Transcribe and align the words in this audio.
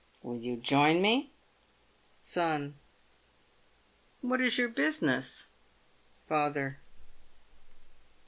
Will 0.23 0.35
you 0.39 0.55
join 0.57 0.99
me? 0.99 1.29
Son. 2.23 2.73
What 4.21 4.41
is 4.41 4.57
your 4.57 4.67
business? 4.67 5.49
Father. 6.27 6.79